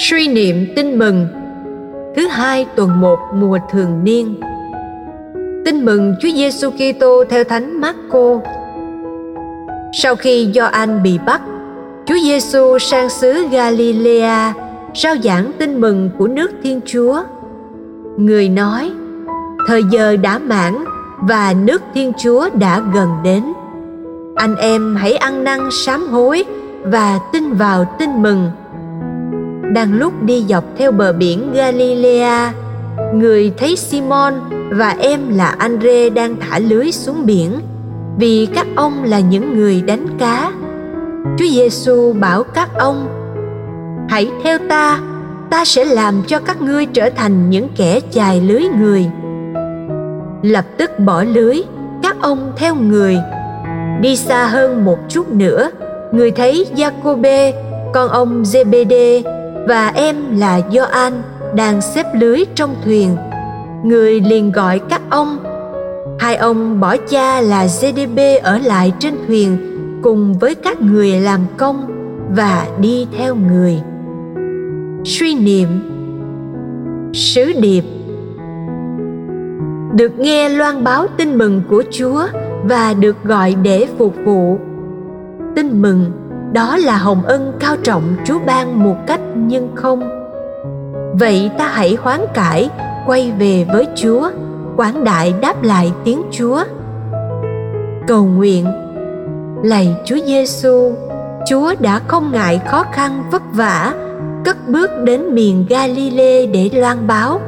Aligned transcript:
Suy 0.00 0.28
niệm 0.28 0.66
tin 0.76 0.98
mừng 0.98 1.26
Thứ 2.16 2.26
hai 2.26 2.66
tuần 2.76 3.00
1 3.00 3.18
mùa 3.34 3.58
thường 3.70 4.04
niên 4.04 4.40
Tin 5.64 5.84
mừng 5.84 6.14
Chúa 6.20 6.28
Giêsu 6.28 6.70
Kitô 6.70 7.24
theo 7.28 7.44
Thánh 7.44 7.80
Marco. 7.80 8.40
Sau 9.92 10.16
khi 10.16 10.50
Gioan 10.54 11.02
bị 11.02 11.18
bắt, 11.26 11.40
Chúa 12.06 12.18
Giêsu 12.22 12.78
sang 12.78 13.08
xứ 13.08 13.48
Galilea 13.50 14.54
rao 14.94 15.14
giảng 15.24 15.52
tin 15.58 15.80
mừng 15.80 16.10
của 16.18 16.26
nước 16.26 16.50
Thiên 16.62 16.80
Chúa. 16.86 17.22
Người 18.16 18.48
nói: 18.48 18.90
Thời 19.66 19.82
giờ 19.90 20.16
đã 20.16 20.38
mãn 20.38 20.84
và 21.18 21.54
nước 21.62 21.82
Thiên 21.94 22.12
Chúa 22.18 22.48
đã 22.54 22.82
gần 22.94 23.08
đến. 23.24 23.44
Anh 24.36 24.56
em 24.56 24.96
hãy 24.96 25.16
ăn 25.16 25.44
năn 25.44 25.60
sám 25.86 26.08
hối 26.08 26.44
và 26.82 27.18
tin 27.32 27.52
vào 27.52 27.96
tin 27.98 28.22
mừng 28.22 28.50
đang 29.72 29.98
lúc 29.98 30.12
đi 30.22 30.44
dọc 30.48 30.64
theo 30.76 30.92
bờ 30.92 31.12
biển 31.12 31.52
Galilea, 31.52 32.52
người 33.14 33.52
thấy 33.58 33.76
Simon 33.76 34.34
và 34.70 34.96
em 35.00 35.36
là 35.36 35.46
Andre 35.58 36.10
đang 36.10 36.36
thả 36.40 36.58
lưới 36.58 36.92
xuống 36.92 37.26
biển 37.26 37.60
vì 38.18 38.48
các 38.54 38.66
ông 38.76 39.04
là 39.04 39.20
những 39.20 39.56
người 39.58 39.82
đánh 39.82 40.06
cá. 40.18 40.52
Chúa 41.38 41.46
Giêsu 41.50 42.12
bảo 42.12 42.42
các 42.42 42.74
ông: 42.74 43.08
Hãy 44.08 44.30
theo 44.44 44.58
ta, 44.68 45.00
ta 45.50 45.64
sẽ 45.64 45.84
làm 45.84 46.22
cho 46.26 46.38
các 46.38 46.62
ngươi 46.62 46.86
trở 46.86 47.10
thành 47.10 47.50
những 47.50 47.68
kẻ 47.76 48.00
chài 48.10 48.40
lưới 48.40 48.62
người. 48.80 49.06
Lập 50.42 50.64
tức 50.76 50.98
bỏ 50.98 51.22
lưới, 51.22 51.62
các 52.02 52.16
ông 52.20 52.52
theo 52.56 52.74
người. 52.74 53.18
Đi 54.00 54.16
xa 54.16 54.46
hơn 54.46 54.84
một 54.84 54.98
chút 55.08 55.32
nữa, 55.32 55.70
người 56.12 56.30
thấy 56.30 56.66
Giacôbê, 56.76 57.52
con 57.94 58.08
ông 58.08 58.42
Zebede 58.42 59.37
và 59.68 59.88
em 59.88 60.38
là 60.38 60.60
Gioan, 60.72 61.12
đang 61.54 61.80
xếp 61.80 62.06
lưới 62.14 62.44
trong 62.54 62.74
thuyền. 62.84 63.16
Người 63.84 64.20
liền 64.20 64.52
gọi 64.52 64.78
các 64.78 65.02
ông. 65.10 65.38
Hai 66.18 66.36
ông 66.36 66.80
bỏ 66.80 66.96
cha 66.96 67.40
là 67.40 67.66
GDB 67.66 68.18
ở 68.42 68.58
lại 68.58 68.92
trên 68.98 69.14
thuyền, 69.26 69.56
cùng 70.02 70.38
với 70.38 70.54
các 70.54 70.80
người 70.80 71.20
làm 71.20 71.40
công 71.56 71.86
và 72.36 72.66
đi 72.80 73.06
theo 73.18 73.34
người. 73.34 73.80
Suy 75.04 75.34
niệm 75.34 75.68
Sứ 77.12 77.52
điệp 77.60 77.84
Được 79.96 80.18
nghe 80.18 80.48
loan 80.48 80.84
báo 80.84 81.06
tin 81.16 81.38
mừng 81.38 81.62
của 81.68 81.82
Chúa 81.90 82.26
và 82.64 82.94
được 82.94 83.16
gọi 83.24 83.54
để 83.62 83.86
phục 83.98 84.14
vụ. 84.24 84.58
Tin 85.56 85.82
mừng 85.82 86.27
đó 86.52 86.76
là 86.76 86.96
hồng 86.96 87.22
ân 87.22 87.52
cao 87.60 87.76
trọng 87.82 88.16
Chúa 88.24 88.38
ban 88.46 88.84
một 88.84 88.96
cách 89.06 89.20
nhưng 89.34 89.68
không. 89.74 90.10
Vậy 91.18 91.50
ta 91.58 91.68
hãy 91.68 91.96
hoán 92.00 92.20
cải, 92.34 92.70
quay 93.06 93.32
về 93.38 93.66
với 93.72 93.86
Chúa, 93.96 94.30
quảng 94.76 95.04
đại 95.04 95.34
đáp 95.40 95.62
lại 95.62 95.92
tiếng 96.04 96.22
Chúa. 96.32 96.64
Cầu 98.06 98.24
nguyện 98.24 98.66
Lạy 99.62 99.96
Chúa 100.04 100.18
Giêsu, 100.26 100.92
Chúa 101.48 101.74
đã 101.80 102.00
không 102.06 102.32
ngại 102.32 102.60
khó 102.66 102.84
khăn 102.92 103.22
vất 103.30 103.42
vả, 103.52 103.94
cất 104.44 104.68
bước 104.68 104.90
đến 105.04 105.34
miền 105.34 105.66
Galilee 105.68 106.46
để 106.46 106.70
loan 106.72 107.06
báo. 107.06 107.40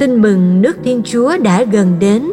Tin 0.00 0.22
mừng 0.22 0.62
nước 0.62 0.76
Thiên 0.84 1.02
Chúa 1.04 1.38
đã 1.38 1.64
gần 1.64 1.96
đến. 1.98 2.32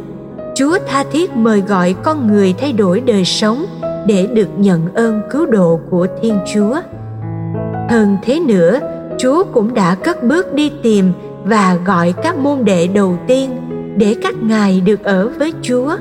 Chúa 0.55 0.77
tha 0.87 1.03
thiết 1.11 1.35
mời 1.35 1.61
gọi 1.61 1.95
con 2.03 2.27
người 2.27 2.53
thay 2.57 2.73
đổi 2.73 3.01
đời 3.01 3.25
sống– 3.25 3.65
để 4.07 4.27
được 4.33 4.49
nhận 4.57 4.93
ơn 4.93 5.21
cứu 5.31 5.45
độ 5.45 5.79
của 5.89 6.07
thiên 6.21 6.39
chúa. 6.53 6.75
Hơn 7.89 8.17
thế 8.23 8.39
nữa, 8.39 8.79
chúa 9.17 9.43
cũng 9.43 9.73
đã 9.73 9.95
cất 9.95 10.23
bước 10.23 10.53
đi 10.53 10.71
tìm 10.83 11.11
và 11.43 11.77
gọi 11.85 12.13
các 12.23 12.37
môn 12.37 12.65
đệ 12.65 12.87
đầu 12.87 13.17
tiên 13.27 13.49
để 13.97 14.15
các 14.23 14.35
ngài 14.43 14.81
được 14.81 15.03
ở 15.03 15.29
với 15.39 15.53
chúa, 15.61 15.95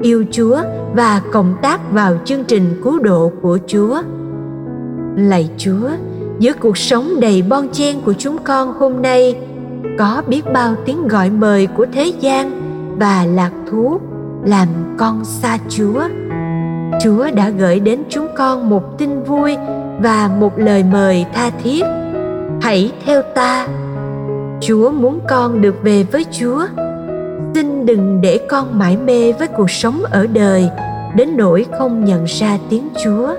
yêu 0.00 0.24
chúa 0.30 0.58
và 0.94 1.22
cộng 1.32 1.54
tác 1.62 1.92
vào 1.92 2.16
chương 2.24 2.44
trình 2.44 2.80
cứu 2.84 2.98
độ 2.98 3.32
của 3.42 3.58
chúa. 3.66 4.02
Lạy 5.16 5.50
chúa, 5.58 5.88
giữa 6.38 6.52
cuộc 6.60 6.76
sống 6.76 7.20
đầy 7.20 7.42
bon 7.42 7.68
chen 7.72 8.00
của 8.04 8.12
chúng 8.12 8.36
con 8.44 8.72
hôm 8.78 9.02
nay, 9.02 9.36
có 9.98 10.22
biết 10.26 10.42
bao 10.52 10.74
tiếng 10.84 11.08
gọi 11.08 11.30
mời 11.30 11.66
của 11.66 11.86
thế 11.92 12.12
gian 12.20 12.50
và 12.98 13.24
lạc 13.34 13.52
thú 13.70 14.00
làm 14.44 14.68
con 14.98 15.24
xa 15.24 15.58
chúa. 15.68 16.02
Chúa 17.02 17.30
đã 17.34 17.50
gửi 17.50 17.80
đến 17.80 18.02
chúng 18.08 18.28
con 18.36 18.70
một 18.70 18.98
tin 18.98 19.22
vui 19.22 19.56
và 20.00 20.30
một 20.40 20.58
lời 20.58 20.84
mời 20.92 21.26
tha 21.34 21.50
thiết. 21.62 21.84
Hãy 22.62 22.92
theo 23.06 23.22
ta. 23.22 23.68
Chúa 24.60 24.90
muốn 24.90 25.20
con 25.28 25.60
được 25.60 25.74
về 25.82 26.02
với 26.02 26.24
Chúa. 26.40 26.66
Xin 27.54 27.86
đừng 27.86 28.20
để 28.20 28.40
con 28.48 28.78
mãi 28.78 28.96
mê 28.96 29.32
với 29.32 29.48
cuộc 29.48 29.70
sống 29.70 30.02
ở 30.10 30.26
đời 30.26 30.68
đến 31.16 31.36
nỗi 31.36 31.66
không 31.78 32.04
nhận 32.04 32.24
ra 32.24 32.58
tiếng 32.70 32.88
Chúa. 33.04 33.34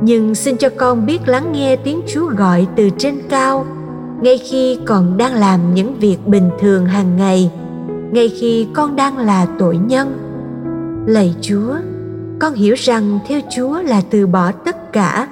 Nhưng 0.00 0.34
xin 0.34 0.56
cho 0.56 0.68
con 0.76 1.06
biết 1.06 1.28
lắng 1.28 1.52
nghe 1.52 1.76
tiếng 1.76 2.00
Chúa 2.06 2.26
gọi 2.26 2.66
từ 2.76 2.90
trên 2.98 3.14
cao 3.28 3.66
ngay 4.24 4.38
khi 4.38 4.78
còn 4.84 5.16
đang 5.16 5.34
làm 5.34 5.74
những 5.74 5.94
việc 6.00 6.26
bình 6.26 6.50
thường 6.60 6.86
hàng 6.86 7.16
ngày, 7.16 7.50
ngay 8.12 8.28
khi 8.28 8.66
con 8.72 8.96
đang 8.96 9.18
là 9.18 9.46
tội 9.58 9.76
nhân. 9.76 10.18
Lạy 11.06 11.34
Chúa, 11.40 11.74
con 12.40 12.54
hiểu 12.54 12.74
rằng 12.78 13.18
theo 13.28 13.40
chúa 13.50 13.82
là 13.82 14.02
từ 14.10 14.26
bỏ 14.26 14.52
tất 14.52 14.92
cả. 14.92 15.28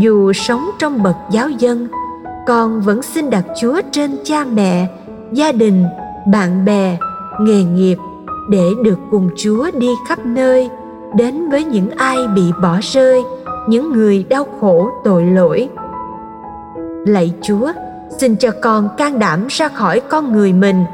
Dù 0.00 0.32
sống 0.32 0.70
trong 0.78 1.02
bậc 1.02 1.16
giáo 1.30 1.48
dân, 1.48 1.88
con 2.46 2.80
vẫn 2.80 3.02
xin 3.02 3.30
đặt 3.30 3.44
chúa 3.60 3.80
trên 3.90 4.16
cha 4.24 4.44
mẹ, 4.44 4.86
gia 5.32 5.52
đình, 5.52 5.84
bạn 6.32 6.64
bè, 6.64 6.98
nghề 7.40 7.64
nghiệp 7.64 7.96
để 8.50 8.70
được 8.82 8.98
cùng 9.10 9.30
chúa 9.36 9.70
đi 9.78 9.88
khắp 10.08 10.26
nơi, 10.26 10.70
đến 11.14 11.50
với 11.50 11.64
những 11.64 11.90
ai 11.90 12.16
bị 12.34 12.42
bỏ 12.62 12.78
rơi, 12.82 13.22
những 13.68 13.92
người 13.92 14.24
đau 14.28 14.46
khổ, 14.60 14.90
tội 15.04 15.24
lỗi. 15.24 15.68
Lạy 17.06 17.32
chúa, 17.42 17.72
xin 18.18 18.36
cho 18.36 18.50
con 18.62 18.88
can 18.96 19.18
đảm 19.18 19.46
ra 19.50 19.68
khỏi 19.68 20.00
con 20.00 20.32
người 20.32 20.52
mình 20.52 20.84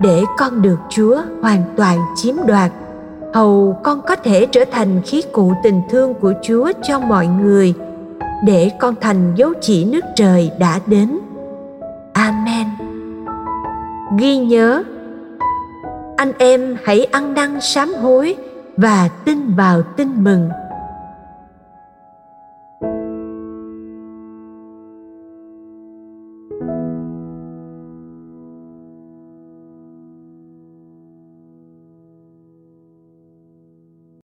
để 0.00 0.24
con 0.38 0.62
được 0.62 0.78
chúa 0.88 1.20
hoàn 1.42 1.62
toàn 1.76 1.98
chiếm 2.16 2.34
đoạt 2.46 2.72
hầu 3.34 3.80
con 3.82 4.00
có 4.06 4.16
thể 4.16 4.46
trở 4.46 4.64
thành 4.70 5.00
khí 5.02 5.22
cụ 5.32 5.52
tình 5.62 5.82
thương 5.90 6.14
của 6.14 6.32
chúa 6.42 6.72
cho 6.82 6.98
mọi 7.00 7.26
người, 7.26 7.74
để 8.44 8.70
con 8.80 8.94
thành 9.00 9.34
dấu 9.36 9.52
chỉ 9.60 9.84
nước 9.84 10.04
trời 10.16 10.50
đã 10.58 10.80
đến. 10.86 11.18
Amen. 12.12 12.66
Ghi 14.18 14.36
nhớ, 14.36 14.82
anh 16.16 16.32
em 16.38 16.76
hãy 16.84 17.04
ăn 17.04 17.34
năn 17.34 17.60
sám 17.60 17.94
hối 17.94 18.36
và 18.76 19.08
tin 19.24 19.54
vào 19.54 19.82
tin 19.82 20.24
mừng. 20.24 20.48